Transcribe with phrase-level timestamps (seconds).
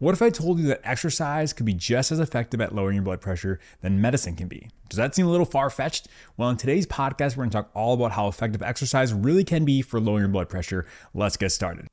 [0.00, 3.04] What if I told you that exercise could be just as effective at lowering your
[3.04, 4.70] blood pressure than medicine can be?
[4.88, 6.08] Does that seem a little far fetched?
[6.38, 9.82] Well, in today's podcast, we're to talk all about how effective exercise really can be
[9.82, 10.86] for lowering your blood pressure.
[11.12, 11.86] Let's get started.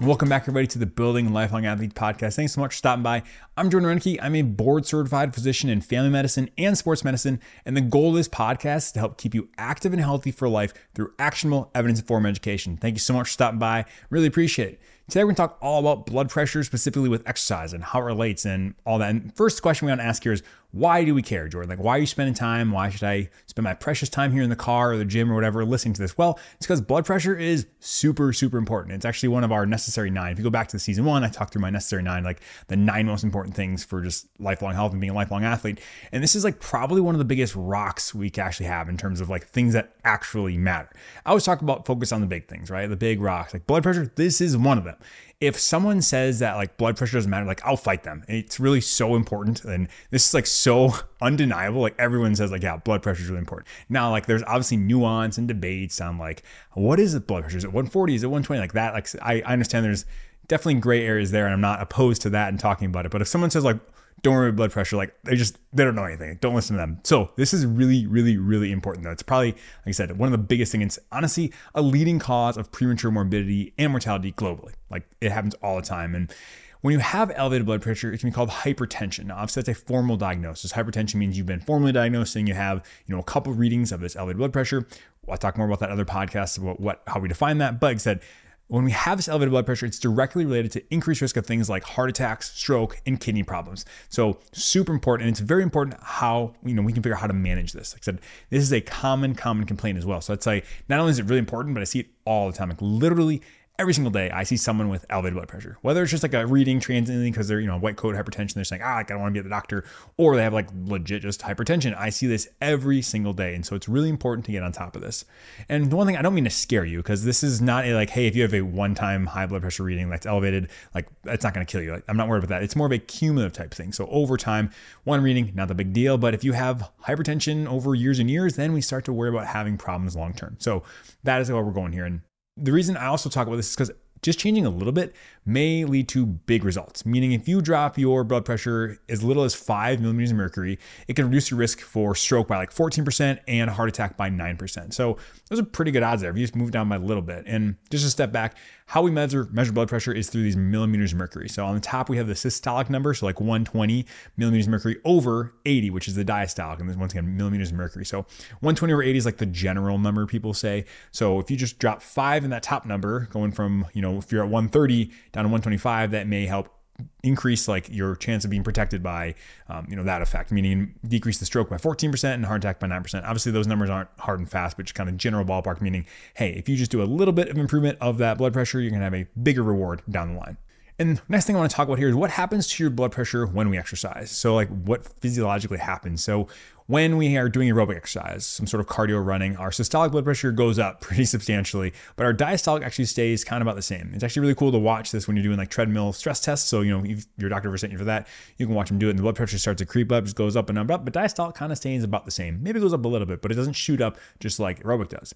[0.00, 2.36] Welcome back, everybody, to the Building Lifelong Athlete podcast.
[2.36, 3.24] Thanks so much for stopping by.
[3.56, 4.20] I'm Jordan Rennicke.
[4.22, 7.40] I'm a board certified physician in family medicine and sports medicine.
[7.66, 10.48] And the goal of this podcast is to help keep you active and healthy for
[10.48, 12.76] life through actionable evidence informed education.
[12.76, 13.86] Thank you so much for stopping by.
[14.08, 14.80] Really appreciate it.
[15.08, 18.04] Today, we're going to talk all about blood pressure, specifically with exercise and how it
[18.04, 19.08] relates and all that.
[19.08, 21.70] And first question we want to ask here is why do we care, Jordan?
[21.70, 22.72] Like, why are you spending time?
[22.72, 25.34] Why should I spend my precious time here in the car or the gym or
[25.34, 26.18] whatever listening to this?
[26.18, 28.94] Well, it's because blood pressure is super, super important.
[28.94, 30.32] It's actually one of our necessary nine.
[30.32, 32.42] If you go back to the season one, I talked through my necessary nine, like
[32.66, 35.80] the nine most important things for just lifelong health and being a lifelong athlete.
[36.12, 39.22] And this is like probably one of the biggest rocks we actually have in terms
[39.22, 40.90] of like things that actually matter.
[41.24, 42.86] I always talk about focus on the big things, right?
[42.86, 44.12] The big rocks, like blood pressure.
[44.16, 44.96] This is one of them
[45.40, 48.24] if someone says that like blood pressure doesn't matter, like I'll fight them.
[48.28, 49.64] It's really so important.
[49.64, 51.80] And this is like so undeniable.
[51.80, 53.68] Like everyone says, like, yeah, blood pressure is really important.
[53.88, 56.42] Now, like there's obviously nuance and debates on like
[56.74, 57.58] what is the blood pressure?
[57.58, 58.14] Is it 140?
[58.14, 58.60] Is it 120?
[58.60, 58.94] Like that.
[58.94, 60.04] Like I, I understand there's
[60.48, 63.12] definitely gray areas there, and I'm not opposed to that and talking about it.
[63.12, 63.78] But if someone says like
[64.22, 64.96] don't worry about blood pressure.
[64.96, 66.38] Like they just they don't know anything.
[66.40, 67.00] Don't listen to them.
[67.04, 69.10] So this is really, really, really important though.
[69.10, 70.98] It's probably, like I said, one of the biggest things.
[71.12, 74.72] Honestly, a leading cause of premature morbidity and mortality globally.
[74.90, 76.14] Like it happens all the time.
[76.14, 76.32] And
[76.80, 79.26] when you have elevated blood pressure, it can be called hypertension.
[79.26, 80.72] Now, obviously, that's a formal diagnosis.
[80.72, 84.00] Hypertension means you've been formally diagnosed and you have, you know, a couple readings of
[84.00, 84.86] this elevated blood pressure.
[85.28, 87.80] I'll talk more about that other podcast about what how we define that.
[87.80, 88.20] But like I said,
[88.68, 91.68] when we have this elevated blood pressure, it's directly related to increased risk of things
[91.70, 93.84] like heart attacks, stroke, and kidney problems.
[94.08, 97.26] So super important, and it's very important how you know we can figure out how
[97.26, 97.94] to manage this.
[97.94, 98.20] Like I said,
[98.50, 100.20] this is a common, common complaint as well.
[100.20, 102.56] So it's like not only is it really important, but I see it all the
[102.56, 102.68] time.
[102.68, 103.42] Like literally
[103.78, 106.46] every single day I see someone with elevated blood pressure, whether it's just like a
[106.46, 109.20] reading transiently because they're, you know, white coat hypertension, they're saying, ah, like, I don't
[109.22, 109.84] want to be at the doctor,
[110.16, 111.96] or they have like legit just hypertension.
[111.96, 113.54] I see this every single day.
[113.54, 115.24] And so it's really important to get on top of this.
[115.68, 117.94] And the one thing I don't mean to scare you because this is not a
[117.94, 121.06] like, hey, if you have a one time high blood pressure reading that's elevated, like
[121.22, 121.92] that's not going to kill you.
[121.92, 122.64] Like, I'm not worried about that.
[122.64, 123.92] It's more of a cumulative type thing.
[123.92, 124.70] So over time,
[125.04, 126.18] one reading, not the big deal.
[126.18, 129.46] But if you have hypertension over years and years, then we start to worry about
[129.46, 130.56] having problems long term.
[130.58, 130.82] So
[131.22, 132.04] that is where we're going here.
[132.04, 132.22] And
[132.60, 133.90] the reason I also talk about this is because
[134.22, 135.14] just changing a little bit
[135.44, 137.06] may lead to big results.
[137.06, 141.16] Meaning, if you drop your blood pressure as little as five millimeters of mercury, it
[141.16, 144.92] can reduce your risk for stroke by like 14% and heart attack by 9%.
[144.92, 145.16] So,
[145.48, 147.44] those are pretty good odds there if you just move down by a little bit.
[147.46, 148.56] And just a step back,
[148.88, 151.48] how we measure measure blood pressure is through these millimeters of mercury.
[151.48, 154.06] So on the top we have the systolic number, so like 120
[154.38, 157.76] millimeters of mercury over 80, which is the diastolic, and this once again millimeters of
[157.76, 158.06] mercury.
[158.06, 158.20] So
[158.60, 160.86] 120 over 80 is like the general number people say.
[161.10, 164.32] So if you just drop five in that top number, going from you know if
[164.32, 166.74] you're at 130 down to 125, that may help
[167.22, 169.34] increase like your chance of being protected by
[169.68, 172.88] um, you know that effect meaning decrease the stroke by 14% and heart attack by
[172.88, 176.04] 9% obviously those numbers aren't hard and fast but just kind of general ballpark meaning
[176.34, 178.90] hey if you just do a little bit of improvement of that blood pressure you're
[178.90, 180.56] going to have a bigger reward down the line
[180.98, 183.12] and next thing I want to talk about here is what happens to your blood
[183.12, 184.32] pressure when we exercise.
[184.32, 186.24] So, like, what physiologically happens.
[186.24, 186.48] So,
[186.88, 190.50] when we are doing aerobic exercise, some sort of cardio running, our systolic blood pressure
[190.50, 194.10] goes up pretty substantially, but our diastolic actually stays kind of about the same.
[194.14, 196.66] It's actually really cool to watch this when you're doing like treadmill stress tests.
[196.66, 198.26] So, you know, if your doctor ever sent you for that,
[198.56, 200.36] you can watch them do it and the blood pressure starts to creep up, just
[200.36, 202.62] goes up and up, up, but diastolic kind of stays about the same.
[202.62, 205.10] Maybe it goes up a little bit, but it doesn't shoot up just like aerobic
[205.10, 205.34] does.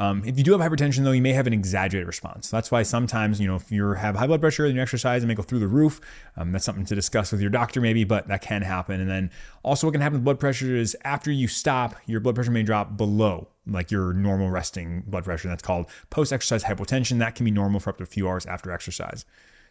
[0.00, 2.50] Um, if you do have hypertension, though, you may have an exaggerated response.
[2.50, 5.26] That's why sometimes, you know, if you have high blood pressure and you exercise, it
[5.26, 6.00] may go through the roof.
[6.38, 9.00] Um, that's something to discuss with your doctor, maybe, but that can happen.
[9.00, 9.30] And then
[9.62, 12.62] also, what can happen with blood pressure is after you stop, your blood pressure may
[12.62, 15.48] drop below like your normal resting blood pressure.
[15.48, 17.18] That's called post exercise hypotension.
[17.18, 19.24] That can be normal for up to a few hours after exercise.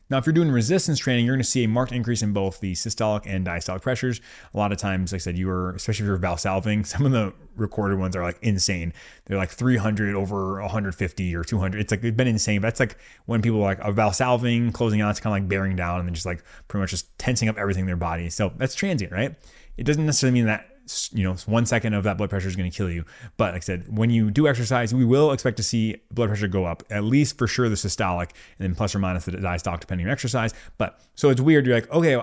[0.09, 2.61] Now, if you're doing resistance training, you're going to see a marked increase in both
[2.61, 4.19] the systolic and diastolic pressures.
[4.55, 7.11] A lot of times, like I said, you are, especially if you're valsalving, some of
[7.11, 8.91] the recorded ones are like insane.
[9.25, 11.79] They're like 300 over 150 or 200.
[11.79, 12.61] It's like, it's been insane.
[12.61, 12.97] But that's like
[13.27, 16.15] when people are like valsalving, closing out, it's kind of like bearing down and then
[16.15, 18.31] just like pretty much just tensing up everything in their body.
[18.31, 19.35] So that's transient, right?
[19.79, 20.67] It doesn't necessarily mean that
[21.11, 23.05] you know, one second of that blood pressure is going to kill you.
[23.37, 26.47] But like I said, when you do exercise, we will expect to see blood pressure
[26.47, 29.81] go up, at least for sure the systolic, and then plus or minus the diastolic
[29.81, 30.53] depending on your exercise.
[30.77, 31.65] But so it's weird.
[31.65, 32.21] You're like, okay,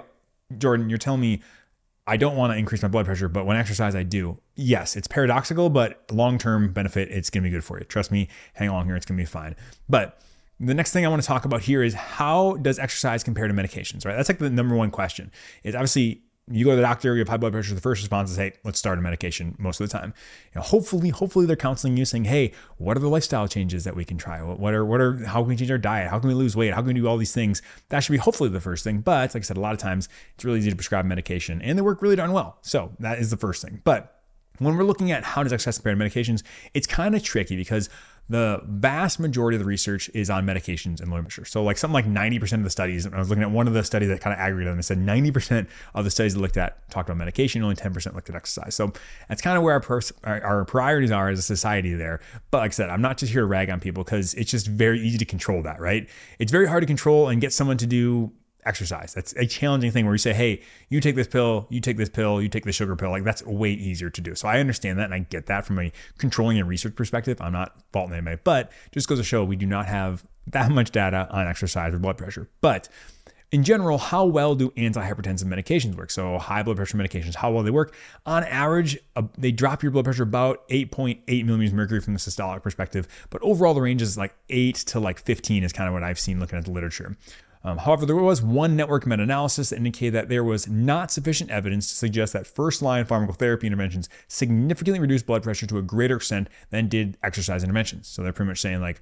[0.58, 1.42] Jordan, you're telling me
[2.08, 4.38] I don't want to increase my blood pressure, but when exercise, I do.
[4.54, 7.84] Yes, it's paradoxical, but long term benefit, it's going to be good for you.
[7.84, 9.56] Trust me, hang along here, it's going to be fine.
[9.88, 10.20] But
[10.60, 13.54] the next thing I want to talk about here is how does exercise compare to
[13.54, 14.16] medications, right?
[14.16, 15.30] That's like the number one question.
[15.64, 18.30] Is obviously you go to the doctor, you have high blood pressure, the first response
[18.30, 20.14] is, hey, let's start a medication most of the time.
[20.54, 23.96] You know, hopefully, hopefully they're counseling you saying, hey, what are the lifestyle changes that
[23.96, 24.40] we can try?
[24.42, 26.08] What are, what are, how can we change our diet?
[26.08, 26.72] How can we lose weight?
[26.72, 27.62] How can we do all these things?
[27.88, 29.00] That should be hopefully the first thing.
[29.00, 31.76] But like I said, a lot of times it's really easy to prescribe medication and
[31.76, 32.58] they work really darn well.
[32.62, 33.80] So that is the first thing.
[33.82, 34.22] But
[34.58, 36.42] when we're looking at how does exercise compare medications,
[36.74, 37.90] it's kind of tricky because
[38.28, 41.44] the vast majority of the research is on medications and blood pressure.
[41.44, 43.84] So, like something like 90% of the studies, I was looking at one of the
[43.84, 46.90] studies that kind of aggregated them and said 90% of the studies that looked at
[46.90, 48.74] talked about medication, only 10% looked at exercise.
[48.74, 48.92] So,
[49.28, 52.20] that's kind of where our, pers- our priorities are as a society there.
[52.50, 54.66] But, like I said, I'm not just here to rag on people because it's just
[54.66, 56.08] very easy to control that, right?
[56.38, 58.32] It's very hard to control and get someone to do
[58.66, 59.14] exercise.
[59.14, 62.08] That's a challenging thing where you say, hey, you take this pill, you take this
[62.08, 63.10] pill, you take the sugar pill.
[63.10, 64.34] Like that's way easier to do.
[64.34, 67.40] So I understand that and I get that from a controlling and research perspective.
[67.40, 70.90] I'm not faulting anybody, but just goes to show we do not have that much
[70.90, 72.48] data on exercise or blood pressure.
[72.60, 72.88] But
[73.52, 76.10] in general, how well do antihypertensive medications work?
[76.10, 77.94] So, high blood pressure medications, how well they work?
[78.26, 82.62] On average, uh, they drop your blood pressure about 8.8 millimeters mercury from the systolic
[82.62, 86.02] perspective, but overall, the range is like 8 to like 15 is kind of what
[86.02, 87.16] I've seen looking at the literature.
[87.66, 91.50] Um, however, there was one network meta analysis that indicated that there was not sufficient
[91.50, 96.14] evidence to suggest that first line pharmacotherapy interventions significantly reduced blood pressure to a greater
[96.14, 98.06] extent than did exercise interventions.
[98.06, 99.00] So they're pretty much saying, like,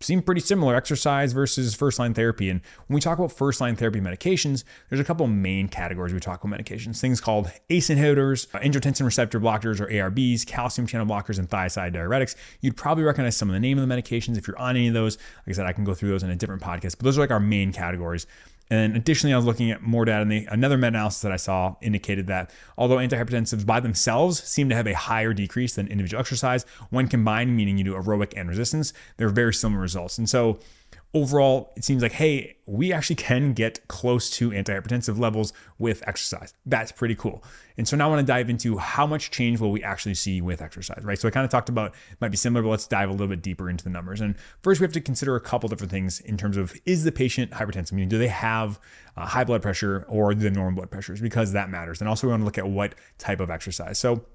[0.00, 2.50] seem pretty similar exercise versus first line therapy.
[2.50, 6.20] And when we talk about first line therapy medications, there's a couple main categories we
[6.20, 11.06] talk about medications things called ACE inhibitors, uh, angiotensin receptor blockers or ARBs, calcium channel
[11.06, 12.34] blockers, and thiazide diuretics.
[12.60, 14.94] You'd probably recognize some of the name of the medications if you're on any of
[14.94, 15.16] those.
[15.46, 17.20] Like I said, I can go through those in a different podcast, but those are
[17.20, 18.26] like our main categories.
[18.70, 21.76] And additionally, I was looking at more data, and the, another meta-analysis that I saw
[21.80, 26.66] indicated that although antihypertensives by themselves seem to have a higher decrease than individual exercise,
[26.90, 30.18] when combined, meaning you do aerobic and resistance, they're very similar results.
[30.18, 30.58] And so
[31.14, 36.52] overall, it seems like, hey, we actually can get close to antihypertensive levels with exercise.
[36.66, 37.42] That's pretty cool.
[37.78, 40.42] And so now I want to dive into how much change will we actually see
[40.42, 41.18] with exercise, right?
[41.18, 43.40] So I kind of talked about might be similar, but let's dive a little bit
[43.40, 44.20] deeper into the numbers.
[44.20, 47.12] And first, we have to consider a couple different things in terms of is the
[47.12, 47.92] patient hypertensive?
[47.92, 48.78] Meaning, do they have
[49.16, 51.20] uh, high blood pressure or the normal blood pressures?
[51.20, 52.00] Because that matters.
[52.00, 53.98] And also, we want to look at what type of exercise.
[53.98, 54.26] So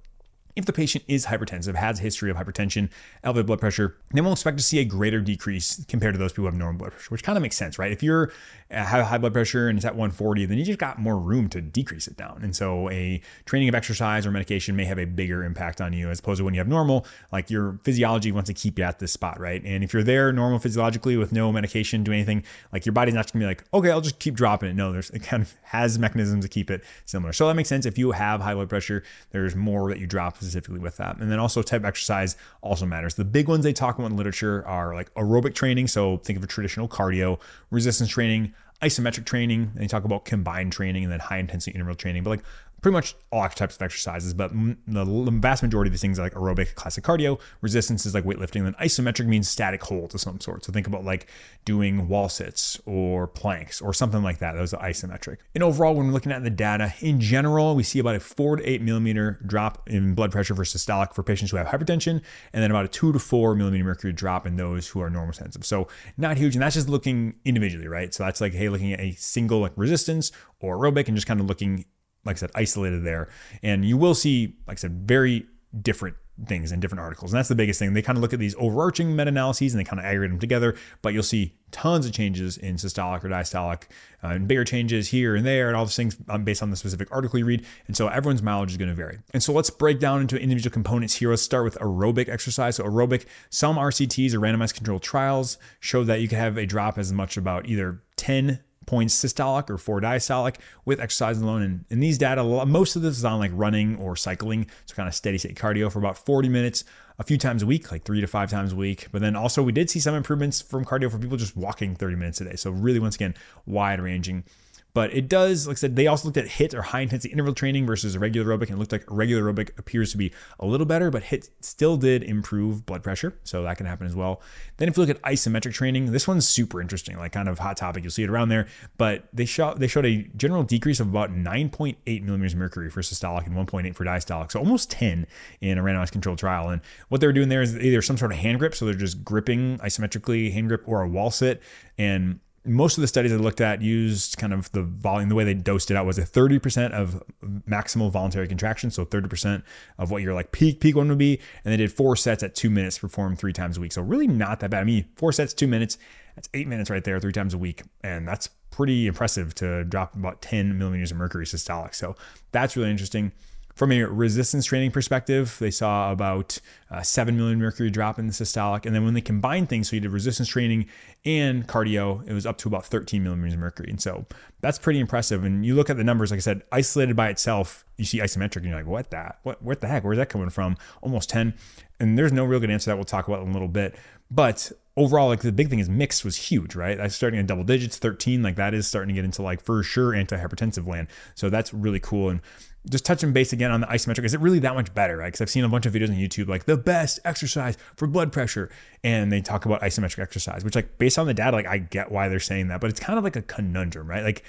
[0.55, 2.89] if the patient is hypertensive, has a history of hypertension,
[3.23, 6.43] elevated blood pressure, then we'll expect to see a greater decrease compared to those people
[6.43, 7.91] who have normal blood pressure, which kind of makes sense, right?
[7.91, 8.31] If you're
[8.73, 11.47] uh, have high blood pressure and it's at 140, then you just got more room
[11.49, 12.39] to decrease it down.
[12.41, 16.09] And so a training of exercise or medication may have a bigger impact on you
[16.09, 18.99] as opposed to when you have normal, like your physiology wants to keep you at
[18.99, 19.61] this spot, right?
[19.63, 23.31] And if you're there normal physiologically with no medication, do anything, like your body's not
[23.31, 24.75] gonna be like, okay, I'll just keep dropping it.
[24.75, 27.33] No, there's it kind of has mechanisms to keep it similar.
[27.33, 27.85] So that makes sense.
[27.85, 31.17] If you have high blood pressure, there's more that you drop specifically with that.
[31.17, 33.15] And then also type of exercise also matters.
[33.15, 35.87] The big ones they talk about in literature are like aerobic training.
[35.87, 37.39] So think of a traditional cardio,
[37.71, 39.71] resistance training, isometric training.
[39.73, 42.23] And they talk about combined training and then high intensity interval training.
[42.23, 42.43] But like
[42.83, 46.33] pretty much all types of exercises, but the vast majority of these things are like
[46.33, 47.39] aerobic, classic cardio.
[47.61, 48.63] Resistance is like weightlifting.
[48.63, 50.65] Then isometric means static holds of some sort.
[50.65, 51.27] So think about like
[51.65, 54.53] doing wall sits or planks or something like that.
[54.53, 55.37] Those are isometric.
[55.55, 58.57] And overall, when we're looking at the data in general, we see about a four
[58.57, 62.21] to eight millimeter drop in blood pressure for systolic for patients who have hypertension,
[62.51, 65.63] and then about a two to four millimeter mercury drop in those who are normotensive.
[65.63, 65.87] So
[66.17, 66.55] not huge.
[66.55, 68.13] And that's just looking individually, right?
[68.13, 71.39] So that's like, hey, looking at a single like resistance or aerobic and just kind
[71.39, 71.85] of looking
[72.25, 73.29] like I said, isolated there.
[73.61, 75.45] And you will see, like I said, very
[75.81, 76.15] different
[76.45, 77.31] things in different articles.
[77.31, 77.93] And that's the biggest thing.
[77.93, 80.39] They kind of look at these overarching meta analyses and they kind of aggregate them
[80.39, 83.83] together, but you'll see tons of changes in systolic or diastolic
[84.23, 86.75] uh, and bigger changes here and there and all those things um, based on the
[86.75, 87.65] specific article you read.
[87.87, 89.19] And so everyone's mileage is going to vary.
[89.31, 91.29] And so let's break down into individual components here.
[91.29, 92.77] Let's start with aerobic exercise.
[92.77, 96.97] So aerobic, some RCTs or randomized controlled trials show that you can have a drop
[96.97, 101.61] as much about either 10 points systolic or four diastolic with exercise alone.
[101.61, 105.07] And in these data, most of this is on like running or cycling, so kind
[105.07, 106.83] of steady state cardio for about 40 minutes
[107.19, 109.07] a few times a week, like three to five times a week.
[109.11, 112.15] But then also we did see some improvements from cardio for people just walking 30
[112.15, 112.55] minutes a day.
[112.55, 113.35] So really, once again,
[113.65, 114.43] wide ranging.
[114.93, 117.55] But it does, like I said, they also looked at HIIT or high intensity interval
[117.55, 120.85] training versus regular aerobic, and it looked like regular aerobic appears to be a little
[120.85, 123.33] better, but HIIT still did improve blood pressure.
[123.43, 124.41] So that can happen as well.
[124.77, 127.75] Then if you look at isometric training, this one's super interesting, like kind of hot
[127.77, 128.03] topic.
[128.03, 128.67] You'll see it around there.
[128.97, 133.01] But they showed they showed a general decrease of about 9.8 millimeters of mercury for
[133.01, 134.51] systolic and 1.8 for diastolic.
[134.51, 135.25] So almost 10
[135.61, 136.69] in a randomized controlled trial.
[136.69, 139.23] And what they're doing there is either some sort of hand grip, so they're just
[139.23, 141.63] gripping isometrically hand grip or a wall sit.
[141.97, 145.43] And most of the studies I looked at used kind of the volume, the way
[145.43, 147.21] they dosed it out was a 30% of
[147.67, 148.89] maximal voluntary contraction.
[148.89, 149.63] So 30%
[149.97, 151.39] of what your like peak, peak one would be.
[151.65, 153.91] And they did four sets at two minutes, performed three times a week.
[153.91, 154.81] So really not that bad.
[154.81, 155.97] I mean, four sets, two minutes,
[156.35, 157.83] that's eight minutes right there, three times a week.
[158.01, 161.93] And that's pretty impressive to drop about 10 millimeters of mercury systolic.
[161.93, 162.15] So
[162.51, 163.33] that's really interesting.
[163.73, 166.59] From a resistance training perspective, they saw about
[166.91, 168.85] uh, 7 million mercury drop in the systolic.
[168.85, 170.85] And then when they combined things, so you did resistance training
[171.25, 173.89] and cardio, it was up to about 13 millimeters of mercury.
[173.89, 174.27] And so
[174.61, 175.43] that's pretty impressive.
[175.43, 178.57] And you look at the numbers, like I said, isolated by itself, you see isometric
[178.57, 179.39] and you're like, what that?
[179.41, 180.03] What, what the heck?
[180.03, 180.77] Where's that coming from?
[181.01, 181.55] Almost 10.
[181.99, 183.95] And there's no real good answer that we'll talk about in a little bit.
[184.29, 186.97] But overall, like the big thing is mixed was huge, right?
[186.97, 189.81] That's starting in double digits, 13, like that is starting to get into like for
[189.83, 191.07] sure antihypertensive land.
[191.35, 192.29] So that's really cool.
[192.29, 192.41] And
[192.89, 195.17] just touching base again on the isometric, is it really that much better?
[195.17, 195.27] Right?
[195.27, 198.31] Because I've seen a bunch of videos on YouTube, like the best exercise for blood
[198.31, 198.69] pressure,
[199.03, 202.11] and they talk about isometric exercise, which like based on the data, like I get
[202.11, 204.23] why they're saying that, but it's kind of like a conundrum, right?
[204.23, 204.43] Like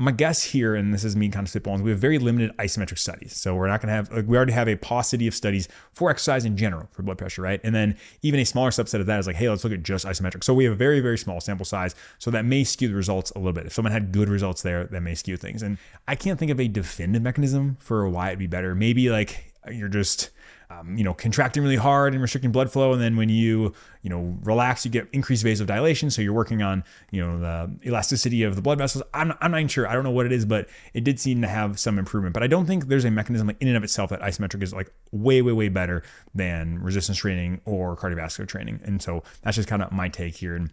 [0.00, 2.98] my guess here, and this is me kind of spitballing, we have very limited isometric
[2.98, 3.36] studies.
[3.36, 6.08] So we're not going to have, like, we already have a paucity of studies for
[6.08, 7.60] exercise in general for blood pressure, right?
[7.62, 10.06] And then even a smaller subset of that is like, hey, let's look at just
[10.06, 10.42] isometric.
[10.42, 11.94] So we have a very, very small sample size.
[12.18, 13.66] So that may skew the results a little bit.
[13.66, 15.62] If someone had good results there, that may skew things.
[15.62, 15.76] And
[16.08, 18.74] I can't think of a definitive mechanism for why it'd be better.
[18.74, 20.30] Maybe like you're just,
[20.70, 22.92] um, you know, contracting really hard and restricting blood flow.
[22.92, 26.12] And then when you, you know, relax, you get increased vasodilation.
[26.12, 29.02] So you're working on, you know, the elasticity of the blood vessels.
[29.12, 29.88] I'm, I'm not sure.
[29.88, 32.34] I don't know what it is, but it did seem to have some improvement.
[32.34, 34.72] But I don't think there's a mechanism like in and of itself that isometric is
[34.72, 38.80] like way, way, way better than resistance training or cardiovascular training.
[38.84, 40.54] And so that's just kind of my take here.
[40.54, 40.72] And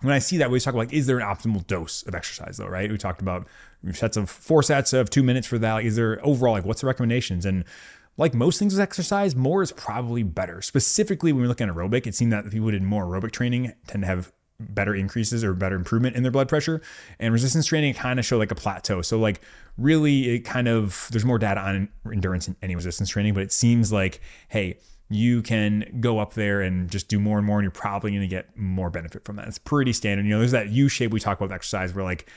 [0.00, 2.56] when I see that, we talk about like, is there an optimal dose of exercise
[2.56, 2.90] though, right?
[2.90, 3.46] We talked about
[3.92, 5.74] sets of four sets of two minutes for that.
[5.74, 7.44] Like, is there overall like what's the recommendations?
[7.44, 7.64] And
[8.18, 10.60] like most things with exercise, more is probably better.
[10.60, 13.72] Specifically, when we look at aerobic, it seemed that people who did more aerobic training
[13.86, 16.82] tend to have better increases or better improvement in their blood pressure.
[17.20, 19.02] And resistance training kind of show like a plateau.
[19.02, 19.40] So like
[19.76, 23.52] really it kind of there's more data on endurance in any resistance training, but it
[23.52, 24.78] seems like, hey,
[25.10, 28.20] you can go up there and just do more and more, and you're probably going
[28.20, 29.48] to get more benefit from that.
[29.48, 30.26] It's pretty standard.
[30.26, 32.28] You know, there's that U shape we talk about with exercise where like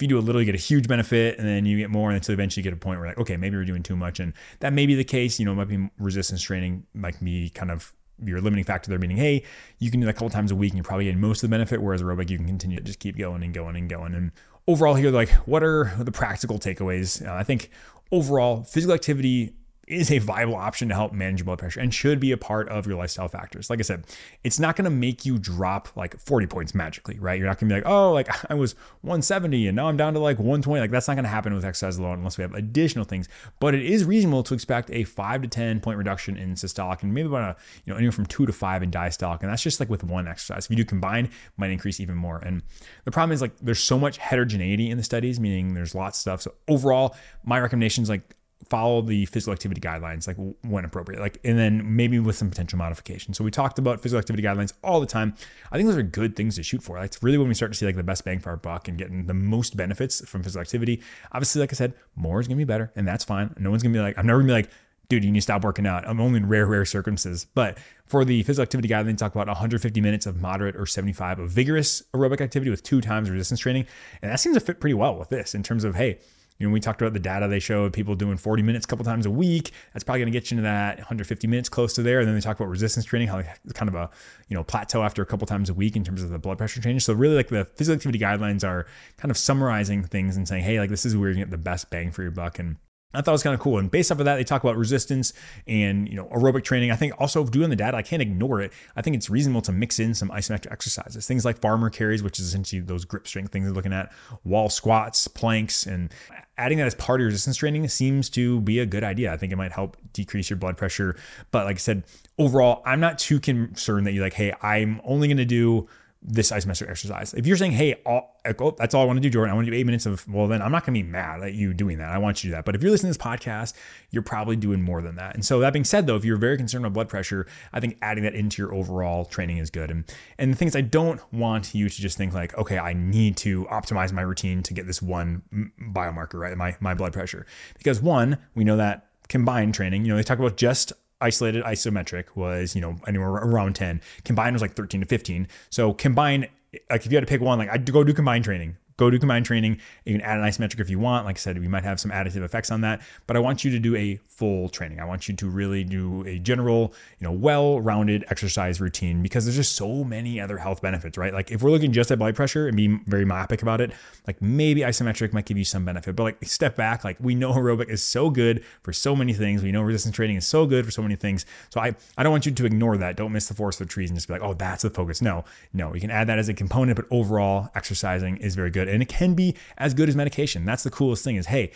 [0.00, 2.08] if you do a little, you get a huge benefit, and then you get more,
[2.08, 4.18] and until eventually you get a point where like, okay, maybe you're doing too much,
[4.18, 5.38] and that may be the case.
[5.38, 7.92] You know, it might be resistance training, might be kind of
[8.24, 9.44] your limiting factor there, meaning, hey,
[9.78, 11.50] you can do that a couple times a week, and you're probably getting most of
[11.50, 11.82] the benefit.
[11.82, 14.14] Whereas aerobic, you can continue to just keep going and going and going.
[14.14, 14.32] And
[14.66, 17.26] overall, here, like, what are the practical takeaways?
[17.26, 17.68] Uh, I think
[18.10, 19.52] overall, physical activity
[19.90, 22.86] is a viable option to help manage blood pressure and should be a part of
[22.86, 23.68] your lifestyle factors.
[23.68, 24.04] Like I said,
[24.44, 27.38] it's not going to make you drop like 40 points magically, right?
[27.38, 30.14] You're not going to be like, oh, like I was 170 and now I'm down
[30.14, 30.80] to like 120.
[30.80, 33.28] Like that's not going to happen with exercise alone unless we have additional things.
[33.58, 37.12] But it is reasonable to expect a five to 10 point reduction in systolic and
[37.12, 39.40] maybe about a, you know, anywhere from two to five in diastolic.
[39.40, 40.66] And that's just like with one exercise.
[40.66, 42.38] If you do combine, might increase even more.
[42.38, 42.62] And
[43.04, 46.20] the problem is like there's so much heterogeneity in the studies, meaning there's lots of
[46.20, 46.42] stuff.
[46.42, 48.36] So overall, my recommendations like
[48.68, 52.78] follow the physical activity guidelines like when appropriate like and then maybe with some potential
[52.78, 55.34] modification so we talked about physical activity guidelines all the time
[55.72, 57.72] i think those are good things to shoot for like it's really when we start
[57.72, 60.42] to see like the best bang for our buck and getting the most benefits from
[60.42, 61.02] physical activity
[61.32, 63.82] obviously like i said more is going to be better and that's fine no one's
[63.82, 64.70] going to be like i'm never going to be like
[65.10, 66.08] dude, you need to stop working out.
[66.08, 67.44] I'm only in rare, rare circumstances.
[67.44, 67.76] But
[68.06, 72.02] for the physical activity guidelines, talk about 150 minutes of moderate or 75 of vigorous
[72.14, 73.86] aerobic activity with two times resistance training.
[74.22, 76.20] And that seems to fit pretty well with this in terms of, hey,
[76.60, 79.02] you know, we talked about the data they showed people doing 40 minutes a couple
[79.02, 79.72] times a week.
[79.94, 82.20] That's probably going to get you into that 150 minutes close to there.
[82.20, 84.10] And then they talk about resistance training, how it's kind of a,
[84.48, 86.82] you know, plateau after a couple times a week in terms of the blood pressure
[86.82, 87.02] change.
[87.02, 88.86] So really like the physical activity guidelines are
[89.16, 91.88] kind of summarizing things and saying, hey, like this is where you get the best
[91.88, 92.58] bang for your buck.
[92.58, 92.76] And
[93.12, 93.78] I thought it was kind of cool.
[93.78, 95.32] And based off of that, they talk about resistance
[95.66, 96.92] and you know aerobic training.
[96.92, 98.72] I think also doing the data, I can't ignore it.
[98.94, 102.38] I think it's reasonable to mix in some isometric exercises, things like farmer carries, which
[102.38, 104.12] is essentially those grip strength things they're looking at,
[104.44, 106.12] wall squats, planks, and
[106.56, 109.32] adding that as part of resistance training seems to be a good idea.
[109.32, 111.16] I think it might help decrease your blood pressure.
[111.50, 112.04] But like I said,
[112.38, 115.88] overall, I'm not too concerned that you're like, hey, I'm only going to do
[116.22, 117.32] this isometric exercise.
[117.32, 119.66] If you're saying, hey, all, oh, that's all I want to do, Jordan, I want
[119.66, 121.72] to do eight minutes of, well, then I'm not going to be mad at you
[121.72, 122.10] doing that.
[122.10, 122.66] I want you to do that.
[122.66, 123.72] But if you're listening to this podcast,
[124.10, 125.34] you're probably doing more than that.
[125.34, 127.96] And so that being said, though, if you're very concerned about blood pressure, I think
[128.02, 129.90] adding that into your overall training is good.
[129.90, 130.04] And,
[130.36, 133.38] and the thing is, I don't want you to just think like, okay, I need
[133.38, 136.56] to optimize my routine to get this one biomarker, right?
[136.56, 137.46] My, my blood pressure.
[137.78, 142.34] Because one, we know that combined training, you know, they talk about just isolated isometric
[142.34, 144.00] was, you know, anywhere around 10.
[144.24, 145.48] Combined was like 13 to 15.
[145.70, 146.48] So combine,
[146.88, 149.18] like if you had to pick one, like I'd go do combined training go do
[149.18, 149.78] combined training.
[150.04, 151.24] You can add an isometric if you want.
[151.24, 153.70] Like I said, we might have some additive effects on that, but I want you
[153.70, 155.00] to do a full training.
[155.00, 159.56] I want you to really do a general, you know, well-rounded exercise routine because there's
[159.56, 161.32] just so many other health benefits, right?
[161.32, 163.90] Like if we're looking just at blood pressure and being very myopic about it,
[164.26, 167.52] like maybe isometric might give you some benefit, but like step back, like we know
[167.54, 169.62] aerobic is so good for so many things.
[169.62, 171.46] We know resistance training is so good for so many things.
[171.70, 173.16] So I, I don't want you to ignore that.
[173.16, 175.22] Don't miss the forest for the trees and just be like, oh, that's the focus.
[175.22, 178.89] No, no, you can add that as a component, but overall exercising is very good
[178.92, 180.64] And it can be as good as medication.
[180.64, 181.72] That's the coolest thing is, hey,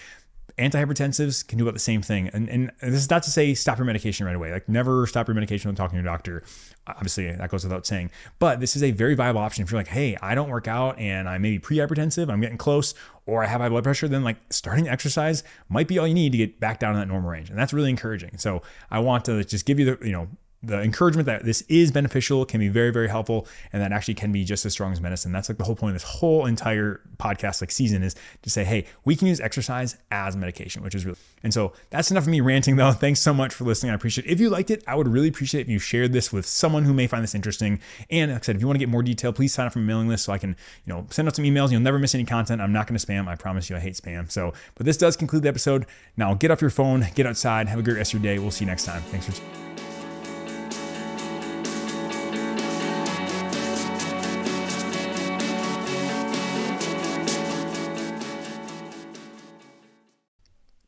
[0.59, 2.29] antihypertensives can do about the same thing.
[2.29, 4.53] And, and this is not to say stop your medication right away.
[4.53, 6.45] Like never stop your medication when talking to your doctor.
[6.87, 8.11] Obviously, that goes without saying.
[8.39, 9.65] But this is a very viable option.
[9.65, 12.59] If you're like, hey, I don't work out and I may be pre-hypertensive, I'm getting
[12.59, 12.95] close,
[13.27, 16.33] or I have high blood pressure, then like starting exercise might be all you need
[16.33, 17.51] to get back down in that normal range.
[17.51, 18.39] And that's really encouraging.
[18.39, 20.29] So I want to just give you the, you know,
[20.67, 24.33] the encouragement that this is beneficial can be very very helpful and that actually can
[24.33, 25.33] be just as strong as medicine.
[25.33, 28.65] That's like the whole point of this whole entire podcast like season is to say
[28.65, 32.29] hey we can use exercise as medication which is really and so that's enough of
[32.29, 32.93] me ranting though.
[32.93, 33.93] Thanks so much for listening.
[33.93, 34.33] I appreciate it.
[34.33, 36.95] If you liked it i would really appreciate if you shared this with someone who
[36.95, 37.81] may find this interesting.
[38.11, 39.79] And like i said if you want to get more detail please sign up for
[39.79, 41.71] my mailing list so i can you know send out some emails.
[41.71, 42.61] You'll never miss any content.
[42.61, 43.29] I'm not going to spam.
[43.29, 44.31] I promise you i hate spam.
[44.31, 45.87] So but this does conclude the episode.
[46.17, 48.39] Now get off your phone get outside have a great rest of your day.
[48.39, 49.03] We'll see you next time.
[49.03, 49.64] Thanks for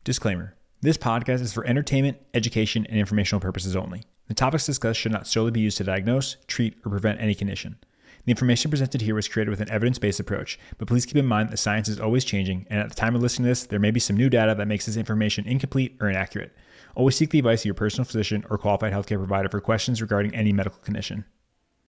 [0.07, 4.05] Disclaimer This podcast is for entertainment, education, and informational purposes only.
[4.29, 7.77] The topics discussed should not solely be used to diagnose, treat, or prevent any condition.
[8.25, 11.27] The information presented here was created with an evidence based approach, but please keep in
[11.27, 13.81] mind that science is always changing, and at the time of listening to this, there
[13.81, 16.55] may be some new data that makes this information incomplete or inaccurate.
[16.95, 20.37] Always seek the advice of your personal physician or qualified healthcare provider for questions regarding
[20.37, 21.25] any medical condition.